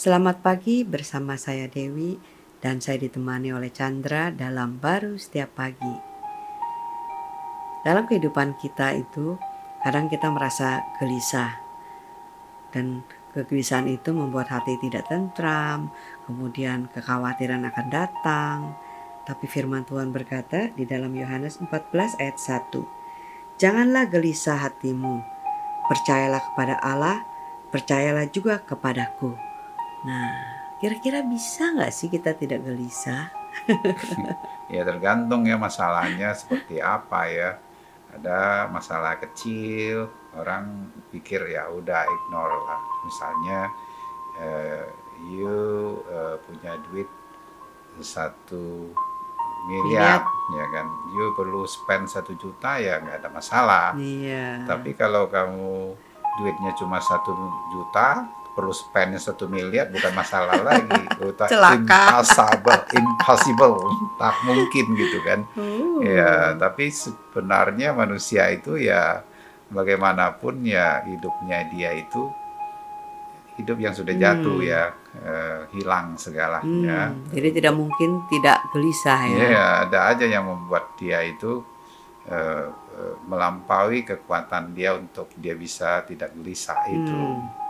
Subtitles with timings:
[0.00, 2.16] Selamat pagi bersama saya Dewi
[2.64, 5.92] dan saya ditemani oleh Chandra dalam baru setiap pagi.
[7.84, 9.36] Dalam kehidupan kita itu
[9.84, 11.52] kadang kita merasa gelisah
[12.72, 13.04] dan
[13.36, 15.92] kegelisahan itu membuat hati tidak tentram,
[16.24, 18.72] kemudian kekhawatiran akan datang.
[19.28, 22.72] Tapi firman Tuhan berkata di dalam Yohanes 14 ayat 1,
[23.60, 25.20] Janganlah gelisah hatimu,
[25.92, 27.20] percayalah kepada Allah,
[27.68, 29.49] percayalah juga kepadaku.
[30.04, 30.28] Nah,
[30.80, 33.28] kira-kira bisa nggak sih kita tidak gelisah?
[34.74, 37.50] ya tergantung ya masalahnya seperti apa ya.
[38.10, 42.80] Ada masalah kecil, orang pikir ya udah ignore lah.
[43.06, 43.60] Misalnya,
[44.40, 44.84] uh,
[45.30, 45.54] you
[46.10, 47.06] uh, punya duit
[48.02, 48.90] satu
[49.68, 50.24] miliar,
[50.56, 53.86] ya kan, you perlu spend satu juta ya nggak ada masalah.
[53.94, 54.64] Iya.
[54.64, 55.94] Tapi kalau kamu
[56.40, 57.30] duitnya cuma satu
[57.70, 61.00] juta, perlu spendnya satu miliar bukan masalah lagi.
[61.52, 62.20] Celaka.
[62.20, 63.76] Impossible, impossible,
[64.18, 65.40] tak mungkin gitu kan.
[65.54, 66.02] Uh.
[66.02, 69.22] Ya, tapi sebenarnya manusia itu ya
[69.70, 72.32] bagaimanapun ya hidupnya dia itu
[73.60, 74.70] hidup yang sudah jatuh hmm.
[74.72, 74.82] ya
[75.20, 77.12] eh, hilang segalanya.
[77.12, 79.38] Hmm, jadi tidak mungkin tidak gelisah ya.
[79.38, 81.62] Ya, ada aja yang membuat dia itu
[82.28, 82.68] eh
[83.00, 87.16] melampaui kekuatan dia untuk dia bisa tidak gelisah itu.
[87.16, 87.69] Hmm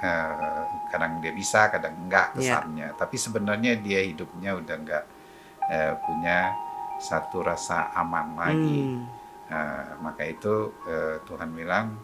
[0.00, 2.36] uh, kadang dia bisa kadang enggak iya.
[2.36, 2.98] kesannya yeah.
[2.98, 5.04] tapi sebenarnya dia hidupnya udah enggak
[5.68, 6.56] uh, punya
[7.00, 9.02] satu rasa aman lagi hmm.
[9.48, 11.96] uh, maka itu uh, Tuhan bilang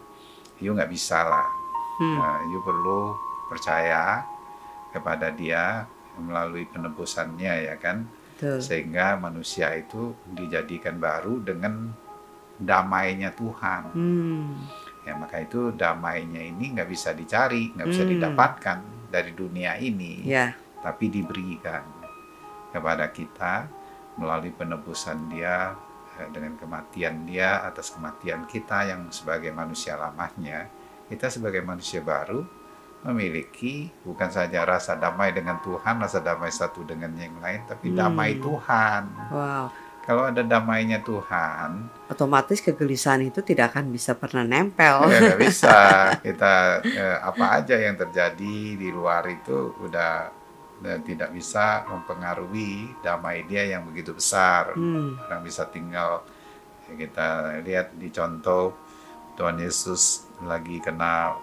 [0.61, 1.48] you nggak bisa lah
[2.00, 2.17] hmm.
[2.17, 3.12] uh, you perlu
[3.52, 4.24] percaya
[4.92, 5.84] kepada dia
[6.17, 8.61] melalui penebusannya ya kan Betul.
[8.64, 11.92] sehingga manusia itu dijadikan baru dengan
[12.56, 18.12] damainya Tuhan hmm ya maka itu damainya ini nggak bisa dicari nggak bisa hmm.
[18.18, 20.50] didapatkan dari dunia ini ya.
[20.82, 21.86] tapi diberikan
[22.74, 23.70] kepada kita
[24.18, 25.78] melalui penebusan dia
[26.18, 30.66] eh, dengan kematian dia atas kematian kita yang sebagai manusia lamanya
[31.06, 32.42] kita sebagai manusia baru
[33.06, 37.96] memiliki bukan saja rasa damai dengan Tuhan rasa damai satu dengan yang lain tapi hmm.
[37.96, 45.11] damai Tuhan wow kalau ada damainya Tuhan, otomatis kegelisahan itu tidak akan bisa pernah nempel.
[45.11, 45.77] Ya nggak bisa.
[46.27, 50.30] Kita eh, apa aja yang terjadi di luar itu udah,
[50.78, 54.78] udah tidak bisa mempengaruhi damai dia yang begitu besar.
[54.78, 55.18] Hmm.
[55.27, 56.22] Orang bisa tinggal
[56.86, 57.28] ya kita
[57.66, 58.78] lihat di contoh
[59.34, 61.34] Tuhan Yesus lagi kena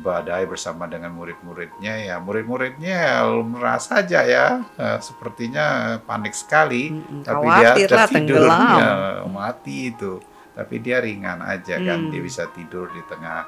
[0.00, 4.46] badai bersama dengan murid-muridnya ya murid-muridnya merasa saja ya
[4.80, 10.16] uh, sepertinya panik sekali hmm, tapi dia tertidur ya, mati itu
[10.56, 11.84] tapi dia ringan aja kan.
[11.84, 11.88] hmm.
[11.88, 13.44] kan dia bisa tidur di tengah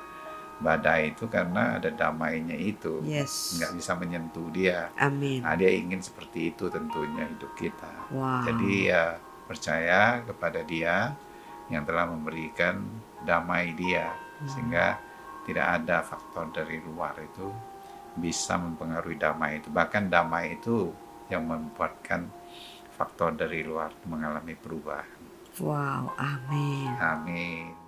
[0.61, 3.59] badai itu karena ada damainya itu yes.
[3.59, 8.47] nggak bisa menyentuh dia amin nah dia ingin seperti itu tentunya hidup kita wow.
[8.47, 9.05] jadi ya
[9.45, 11.13] percaya kepada dia
[11.69, 12.85] yang telah memberikan
[13.25, 14.49] damai dia hmm.
[14.49, 14.87] sehingga
[15.45, 17.49] tidak ada faktor dari luar itu
[18.17, 19.69] bisa mempengaruhi damai itu.
[19.69, 20.91] Bahkan damai itu
[21.29, 22.29] yang membuatkan
[22.95, 25.23] faktor dari luar mengalami perubahan.
[25.61, 26.91] Wow, amin.
[26.99, 27.84] Amin.